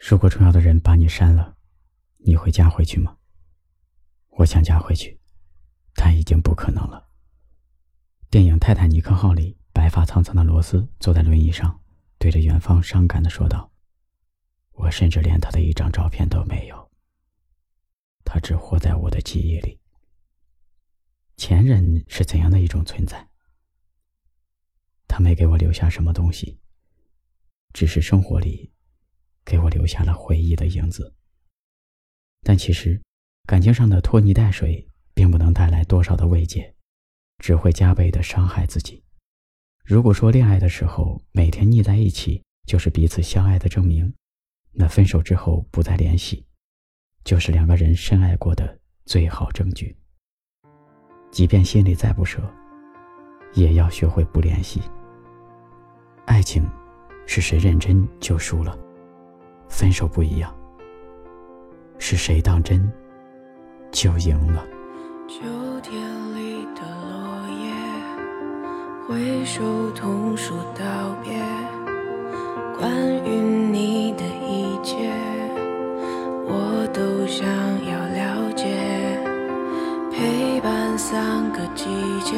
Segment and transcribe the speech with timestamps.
[0.00, 1.58] 如果重要的人把你删了，
[2.16, 3.18] 你会加回去吗？
[4.30, 5.20] 我想加回去，
[5.94, 7.10] 但已经不可能了。
[8.30, 11.82] 电影《泰坦尼克号》里，白发苍苍的罗斯坐在轮椅上，
[12.16, 13.70] 对着远方伤感的说道
[14.72, 16.90] ：“我甚至连他的一张照片都没有。
[18.24, 19.78] 他只活在我的记忆里。
[21.36, 23.28] 前任是怎样的一种存在？
[25.06, 26.58] 他没给我留下什么东西，
[27.74, 28.72] 只是生活里
[29.44, 31.14] 给我留下了回忆的影子。
[32.42, 33.00] 但其实，
[33.46, 36.74] 感情上的拖泥带水，并不能带来多少的慰藉。”
[37.42, 39.02] 只会加倍的伤害自己。
[39.82, 44.12] 如果说恋爱的时候每天腻在一起就是彼此相爱的证明，
[44.72, 46.44] 那分手之后不再联系，
[47.24, 49.96] 就是两个人深爱过的最好证据。
[51.32, 52.42] 即便心里再不舍，
[53.54, 54.82] 也要学会不联系。
[56.26, 56.62] 爱情，
[57.26, 58.78] 是谁认真就输了；
[59.70, 60.54] 分手不一样，
[61.96, 62.92] 是谁当真
[63.90, 64.62] 就赢了。
[65.26, 65.40] 秋
[65.80, 65.94] 天
[66.34, 67.72] 里的落叶。
[69.08, 70.84] 挥手同树道
[71.24, 71.32] 别，
[72.78, 72.92] 关
[73.24, 75.10] 于你的一切，
[76.46, 77.44] 我都想
[77.86, 78.66] 要了解。
[80.12, 81.86] 陪伴三个季
[82.20, 82.36] 节，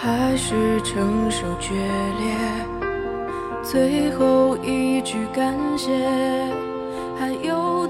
[0.00, 2.77] 还是承受决裂？
[3.70, 5.90] 最后一句感谢，
[7.18, 7.86] 还有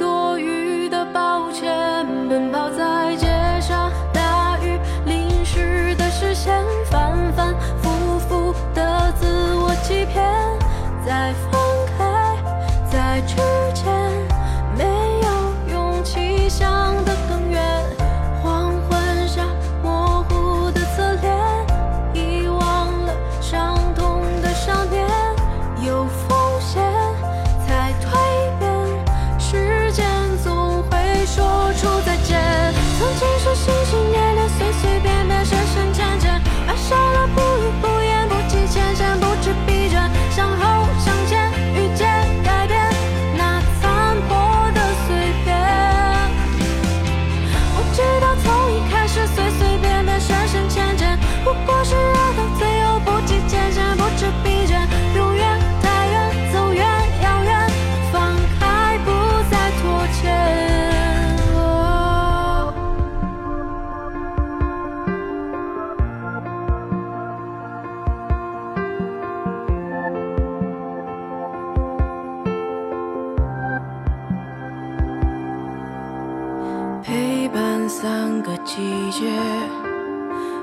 [77.02, 79.30] 陪伴三个季节，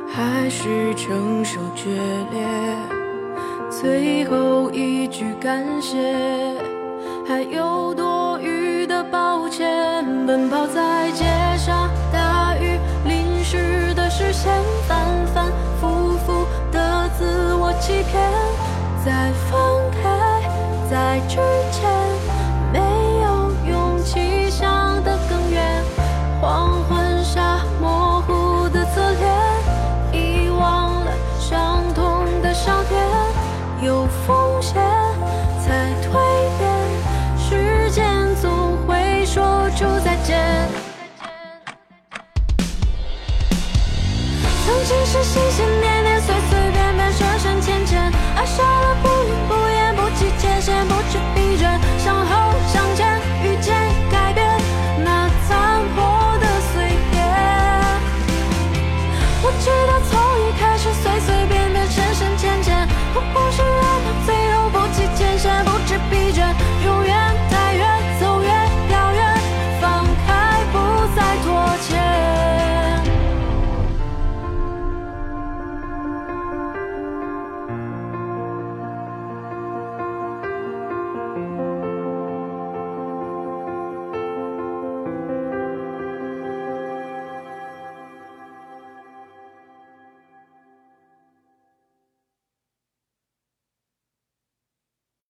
[0.07, 1.89] 还是承受决
[2.31, 2.45] 裂。
[3.69, 5.97] 最后一句感谢，
[7.27, 10.05] 还有多余的抱歉。
[10.25, 11.25] 奔跑在街
[11.57, 14.51] 上，大雨淋湿的视线，
[14.87, 14.97] 反
[15.33, 18.31] 反复复的自我欺骗。
[19.03, 19.59] 在分
[20.01, 21.37] 开，在之
[21.71, 22.04] 前。
[44.85, 45.94] 只是新鲜面。